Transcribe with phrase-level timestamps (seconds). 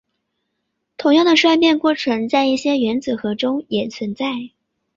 [0.97, 4.49] 同样的衰变过程在一些原子核中也存在。